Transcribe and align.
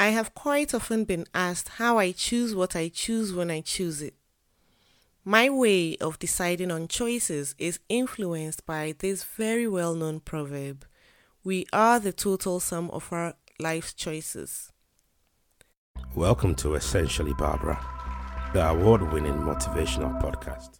I 0.00 0.10
have 0.10 0.32
quite 0.32 0.74
often 0.74 1.02
been 1.02 1.26
asked 1.34 1.70
how 1.70 1.98
I 1.98 2.12
choose 2.12 2.54
what 2.54 2.76
I 2.76 2.88
choose 2.88 3.32
when 3.32 3.50
I 3.50 3.60
choose 3.62 4.00
it. 4.00 4.14
My 5.24 5.50
way 5.50 5.96
of 5.96 6.20
deciding 6.20 6.70
on 6.70 6.86
choices 6.86 7.56
is 7.58 7.80
influenced 7.88 8.64
by 8.64 8.94
this 8.96 9.24
very 9.24 9.66
well 9.66 9.96
known 9.96 10.20
proverb 10.20 10.84
We 11.42 11.66
are 11.72 11.98
the 11.98 12.12
total 12.12 12.60
sum 12.60 12.90
of 12.90 13.12
our 13.12 13.34
life's 13.58 13.92
choices. 13.92 14.72
Welcome 16.14 16.54
to 16.56 16.76
Essentially 16.76 17.34
Barbara, 17.34 17.84
the 18.54 18.68
award 18.68 19.12
winning 19.12 19.34
motivational 19.40 20.22
podcast. 20.22 20.78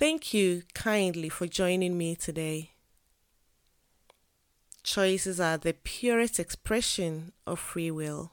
Thank 0.00 0.34
you 0.34 0.64
kindly 0.74 1.28
for 1.28 1.46
joining 1.46 1.96
me 1.96 2.16
today. 2.16 2.69
Choices 4.82 5.38
are 5.38 5.58
the 5.58 5.74
purest 5.74 6.40
expression 6.40 7.32
of 7.46 7.58
free 7.58 7.90
will. 7.90 8.32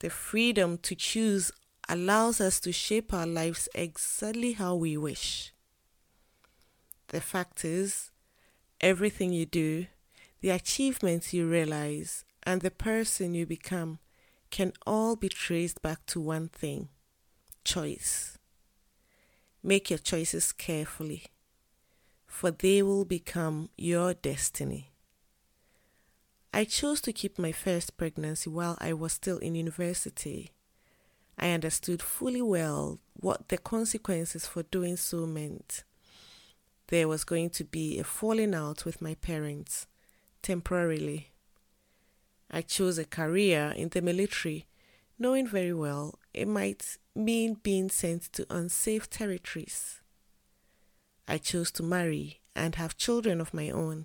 The 0.00 0.10
freedom 0.10 0.78
to 0.78 0.94
choose 0.94 1.52
allows 1.88 2.40
us 2.40 2.58
to 2.60 2.72
shape 2.72 3.14
our 3.14 3.26
lives 3.26 3.68
exactly 3.74 4.52
how 4.52 4.74
we 4.74 4.96
wish. 4.96 5.52
The 7.08 7.20
fact 7.20 7.64
is, 7.64 8.10
everything 8.80 9.32
you 9.32 9.46
do, 9.46 9.86
the 10.40 10.50
achievements 10.50 11.32
you 11.32 11.48
realize, 11.48 12.24
and 12.42 12.60
the 12.60 12.70
person 12.70 13.34
you 13.34 13.46
become 13.46 14.00
can 14.50 14.72
all 14.84 15.14
be 15.14 15.28
traced 15.28 15.80
back 15.80 16.04
to 16.06 16.20
one 16.20 16.48
thing 16.48 16.88
choice. 17.64 18.36
Make 19.62 19.90
your 19.90 20.00
choices 20.00 20.50
carefully, 20.50 21.26
for 22.26 22.50
they 22.50 22.82
will 22.82 23.04
become 23.04 23.70
your 23.76 24.14
destiny. 24.14 24.91
I 26.54 26.64
chose 26.64 27.00
to 27.02 27.14
keep 27.14 27.38
my 27.38 27.50
first 27.50 27.96
pregnancy 27.96 28.50
while 28.50 28.76
I 28.78 28.92
was 28.92 29.14
still 29.14 29.38
in 29.38 29.54
university. 29.54 30.50
I 31.38 31.50
understood 31.50 32.02
fully 32.02 32.42
well 32.42 32.98
what 33.14 33.48
the 33.48 33.56
consequences 33.56 34.46
for 34.46 34.62
doing 34.64 34.98
so 34.98 35.24
meant. 35.24 35.82
There 36.88 37.08
was 37.08 37.24
going 37.24 37.50
to 37.50 37.64
be 37.64 37.98
a 37.98 38.04
falling 38.04 38.54
out 38.54 38.84
with 38.84 39.00
my 39.00 39.14
parents, 39.14 39.86
temporarily. 40.42 41.30
I 42.50 42.60
chose 42.60 42.98
a 42.98 43.06
career 43.06 43.72
in 43.74 43.88
the 43.88 44.02
military, 44.02 44.66
knowing 45.18 45.46
very 45.46 45.72
well 45.72 46.18
it 46.34 46.48
might 46.48 46.98
mean 47.14 47.54
being 47.62 47.88
sent 47.88 48.30
to 48.34 48.46
unsafe 48.50 49.08
territories. 49.08 50.02
I 51.26 51.38
chose 51.38 51.70
to 51.72 51.82
marry 51.82 52.42
and 52.54 52.74
have 52.74 52.98
children 52.98 53.40
of 53.40 53.54
my 53.54 53.70
own, 53.70 54.04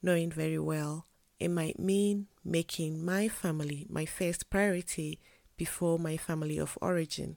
knowing 0.00 0.30
very 0.30 0.60
well 0.60 1.06
it 1.38 1.48
might 1.48 1.78
mean 1.78 2.26
making 2.44 3.04
my 3.04 3.28
family 3.28 3.86
my 3.88 4.04
first 4.04 4.50
priority 4.50 5.20
before 5.56 5.98
my 5.98 6.16
family 6.16 6.58
of 6.58 6.78
origin. 6.80 7.36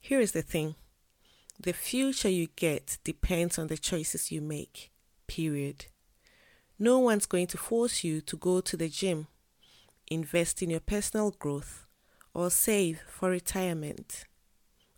Here 0.00 0.20
is 0.20 0.32
the 0.32 0.42
thing 0.42 0.74
the 1.58 1.72
future 1.72 2.30
you 2.30 2.48
get 2.56 2.96
depends 3.04 3.58
on 3.58 3.66
the 3.66 3.76
choices 3.76 4.32
you 4.32 4.40
make, 4.40 4.90
period. 5.26 5.86
No 6.78 6.98
one's 6.98 7.26
going 7.26 7.48
to 7.48 7.58
force 7.58 8.02
you 8.02 8.22
to 8.22 8.36
go 8.38 8.62
to 8.62 8.76
the 8.78 8.88
gym, 8.88 9.26
invest 10.10 10.62
in 10.62 10.70
your 10.70 10.80
personal 10.80 11.32
growth, 11.32 11.84
or 12.32 12.48
save 12.48 13.02
for 13.06 13.28
retirement. 13.28 14.24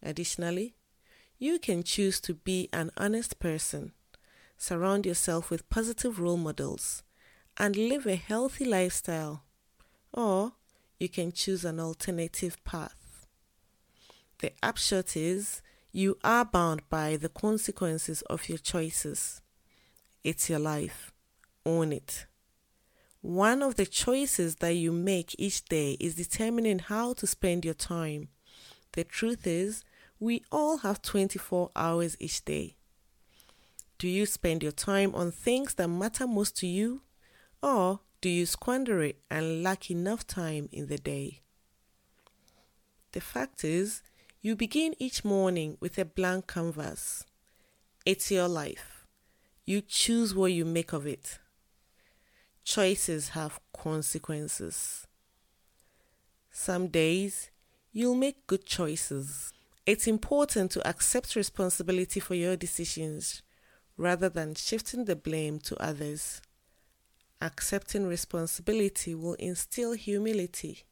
Additionally, 0.01 0.77
you 1.37 1.59
can 1.59 1.83
choose 1.83 2.21
to 2.21 2.35
be 2.35 2.69
an 2.73 2.93
honest 2.97 3.41
person 3.41 3.93
surround 4.63 5.05
yourself 5.05 5.51
with 5.51 5.69
positive 5.69 6.21
role 6.21 6.37
models, 6.37 7.03
and 7.59 7.75
live 7.75 8.07
a 8.07 8.15
healthy 8.15 8.65
lifestyle. 8.65 9.43
Or 10.13 10.53
you 11.01 11.09
can 11.09 11.33
choose 11.33 11.65
an 11.65 11.81
alternative 11.81 12.63
path. 12.63 13.27
The 14.39 14.53
upshot 14.63 15.17
is 15.17 15.63
you 15.91 16.17
are 16.23 16.45
bound 16.45 16.89
by 16.89 17.17
the 17.17 17.29
consequences 17.29 18.23
of 18.23 18.49
your 18.49 18.59
choices. 18.59 19.41
It's 20.23 20.49
your 20.49 20.61
life. 20.61 21.13
Own 21.67 21.93
it. 21.93 22.27
One 23.21 23.63
of 23.63 23.75
the 23.75 23.87
choices 23.87 24.57
that 24.57 24.75
you 24.75 24.93
make 24.93 25.35
each 25.39 25.65
day 25.65 25.97
is 25.99 26.15
determining 26.15 26.79
how 26.79 27.15
to 27.15 27.27
spend 27.27 27.65
your 27.65 27.75
time. 27.75 28.29
The 28.93 29.03
truth 29.03 29.45
is, 29.45 29.83
we 30.21 30.45
all 30.53 30.79
have 30.79 31.03
24 31.03 31.71
hours 31.75 32.17
each 32.21 32.45
day. 32.45 32.77
Do 34.03 34.09
you 34.09 34.27
spend 34.27 34.65
your 34.65 34.73
time 34.73 35.15
on 35.15 35.31
things 35.31 35.75
that 35.75 35.87
matter 35.87 36.27
most 36.27 36.57
to 36.57 36.67
you? 36.67 37.03
Or 37.63 38.01
do 38.21 38.29
you 38.29 38.47
squander 38.47 39.01
it 39.01 39.21
and 39.31 39.63
lack 39.63 39.93
enough 39.93 40.27
time 40.27 40.69
in 40.73 40.89
the 40.89 40.99
day? 40.99 41.43
The 43.13 43.21
fact 43.21 43.63
is, 43.63 44.03
you 44.41 44.57
begin 44.57 44.97
each 44.99 45.25
morning 45.25 45.77
with 45.79 45.99
a 45.99 46.05
blank 46.05 46.49
canvas. 46.49 47.25
It's 48.05 48.29
your 48.29 48.49
life. 48.49 49.07
You 49.65 49.81
choose 49.81 50.35
what 50.35 50.53
you 50.53 50.65
make 50.65 50.93
of 50.93 51.07
it. 51.07 51.39
Choices 52.65 53.29
have 53.29 53.61
consequences. 53.73 55.07
Some 56.51 56.89
days 56.89 57.53
you'll 57.93 58.17
make 58.17 58.49
good 58.49 58.67
choices. 58.67 59.53
It's 59.87 60.09
important 60.09 60.73
to 60.73 60.89
accept 60.89 61.37
responsibility 61.37 62.19
for 62.19 62.35
your 62.35 62.57
decisions 62.57 63.43
rather 63.97 64.29
than 64.29 64.55
shifting 64.55 65.05
the 65.05 65.17
blame 65.17 65.59
to 65.61 65.77
others. 65.83 66.41
Accepting 67.41 68.07
responsibility 68.07 69.15
will 69.15 69.35
instill 69.35 69.93
humility, 69.93 70.85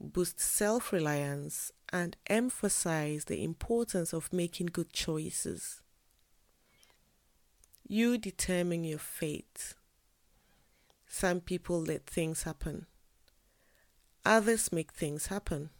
boost 0.00 0.40
self 0.40 0.92
reliance, 0.92 1.72
and 1.92 2.16
emphasize 2.26 3.24
the 3.24 3.42
importance 3.42 4.12
of 4.12 4.32
making 4.32 4.66
good 4.66 4.92
choices. 4.92 5.80
You 7.86 8.18
determine 8.18 8.84
your 8.84 8.98
fate. 8.98 9.74
Some 11.06 11.40
people 11.40 11.80
let 11.80 12.04
things 12.06 12.42
happen, 12.42 12.86
others 14.24 14.70
make 14.72 14.92
things 14.92 15.28
happen. 15.28 15.70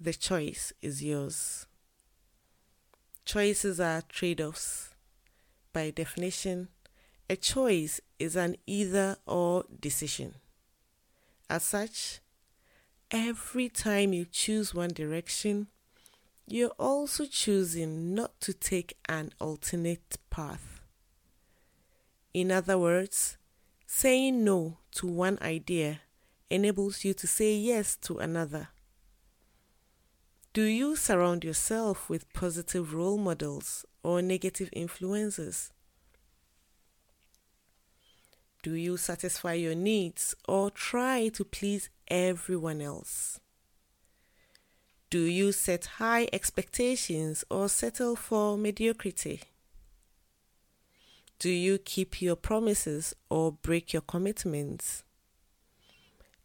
The 0.00 0.14
choice 0.14 0.72
is 0.80 1.02
yours. 1.02 1.66
Choices 3.24 3.80
are 3.80 4.00
trade 4.08 4.40
offs 4.40 4.94
by 5.78 5.90
definition, 5.90 6.66
a 7.30 7.36
choice 7.36 8.00
is 8.18 8.34
an 8.34 8.56
either 8.66 9.16
or 9.26 9.64
decision. 9.78 10.34
As 11.48 11.62
such, 11.62 12.18
every 13.12 13.68
time 13.68 14.12
you 14.12 14.24
choose 14.24 14.74
one 14.74 14.88
direction, 14.88 15.68
you're 16.48 16.74
also 16.80 17.26
choosing 17.26 18.12
not 18.12 18.40
to 18.40 18.52
take 18.52 18.96
an 19.08 19.30
alternate 19.38 20.16
path. 20.30 20.80
In 22.34 22.50
other 22.50 22.76
words, 22.76 23.36
saying 23.86 24.42
no 24.42 24.78
to 24.96 25.06
one 25.06 25.38
idea 25.40 26.00
enables 26.50 27.04
you 27.04 27.14
to 27.14 27.28
say 27.28 27.54
yes 27.54 27.94
to 27.98 28.18
another. 28.18 28.70
Do 30.58 30.64
you 30.64 30.96
surround 30.96 31.44
yourself 31.44 32.10
with 32.10 32.32
positive 32.32 32.92
role 32.92 33.16
models 33.16 33.86
or 34.02 34.20
negative 34.20 34.68
influences? 34.72 35.70
Do 38.64 38.72
you 38.72 38.96
satisfy 38.96 39.52
your 39.52 39.76
needs 39.76 40.34
or 40.48 40.72
try 40.72 41.28
to 41.28 41.44
please 41.44 41.90
everyone 42.08 42.80
else? 42.80 43.38
Do 45.10 45.20
you 45.20 45.52
set 45.52 45.84
high 46.02 46.26
expectations 46.32 47.44
or 47.48 47.68
settle 47.68 48.16
for 48.16 48.58
mediocrity? 48.58 49.42
Do 51.38 51.50
you 51.50 51.78
keep 51.78 52.20
your 52.20 52.34
promises 52.34 53.14
or 53.30 53.52
break 53.52 53.92
your 53.92 54.02
commitments? 54.02 55.04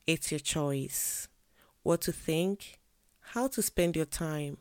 It's 0.05 0.31
your 0.31 0.39
choice 0.39 1.27
what 1.81 2.01
to 2.01 2.11
think, 2.11 2.79
how 3.31 3.47
to 3.47 3.61
spend 3.61 3.95
your 3.95 4.05
time, 4.05 4.57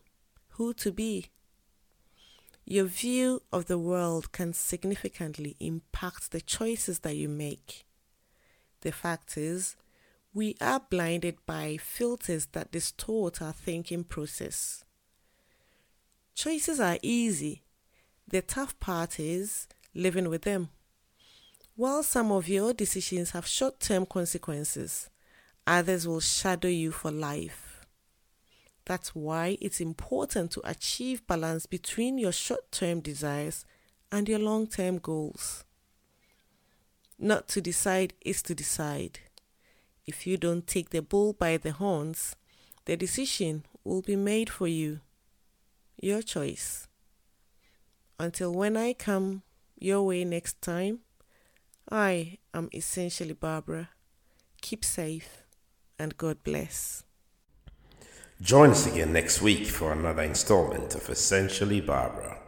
who 0.50 0.72
to 0.74 0.92
be. 0.92 1.26
Your 2.64 2.84
view 2.84 3.42
of 3.52 3.66
the 3.66 3.78
world 3.78 4.32
can 4.32 4.52
significantly 4.52 5.56
impact 5.60 6.30
the 6.30 6.40
choices 6.40 7.00
that 7.00 7.16
you 7.16 7.28
make. 7.28 7.84
The 8.82 8.92
fact 8.92 9.36
is, 9.36 9.76
we 10.32 10.56
are 10.60 10.80
blinded 10.80 11.36
by 11.44 11.76
filters 11.76 12.46
that 12.52 12.72
distort 12.72 13.42
our 13.42 13.52
thinking 13.52 14.04
process. 14.04 14.84
Choices 16.34 16.80
are 16.80 16.98
easy. 17.02 17.62
The 18.26 18.40
tough 18.40 18.78
part 18.80 19.20
is 19.20 19.68
living 19.94 20.30
with 20.30 20.42
them. 20.42 20.70
While 21.74 22.02
some 22.02 22.30
of 22.32 22.48
your 22.48 22.72
decisions 22.72 23.32
have 23.32 23.46
short 23.46 23.80
term 23.80 24.06
consequences, 24.06 25.10
others 25.66 26.06
will 26.06 26.20
shadow 26.20 26.68
you 26.68 26.92
for 26.92 27.10
life. 27.10 27.71
That's 28.84 29.14
why 29.14 29.58
it's 29.61 29.81
important 29.81 30.50
to 30.52 30.61
achieve 30.64 31.26
balance 31.26 31.67
between 31.67 32.19
your 32.19 32.32
short 32.32 32.73
term 32.73 33.00
desires 33.00 33.64
and 34.11 34.29
your 34.29 34.38
long 34.38 34.67
term 34.67 34.99
goals. 34.99 35.64
Not 37.19 37.49
to 37.49 37.61
decide 37.61 38.14
is 38.20 38.43
to 38.43 38.55
decide. 38.55 39.20
If 40.06 40.26
you 40.26 40.37
don't 40.37 40.67
take 40.67 40.90
the 40.90 41.02
bull 41.02 41.32
by 41.32 41.56
the 41.56 41.70
horns, 41.73 42.34
the 42.84 42.96
decision 42.96 43.64
will 43.84 44.02
be 44.02 44.17
made 44.17 44.50
for 44.50 44.67
you. 44.67 45.00
Your 46.00 46.23
choice. 46.23 46.88
Until 48.19 48.52
when 48.52 48.76
I 48.76 48.93
come 48.93 49.43
your 49.79 50.02
way 50.02 50.25
next 50.25 50.61
time, 50.61 51.00
I 51.90 52.38
am 52.52 52.69
essentially 52.75 53.34
Barbara. 53.34 53.90
Keep 54.61 54.84
safe 54.84 55.43
and 55.99 56.17
God 56.17 56.43
bless. 56.43 57.05
Join 58.42 58.70
us 58.70 58.88
again 58.88 59.12
next 59.12 59.40
week 59.40 59.66
for 59.66 59.92
another 59.92 60.24
installment 60.24 60.96
of 60.96 61.08
Essentially 61.08 61.80
Barbara. 61.80 62.41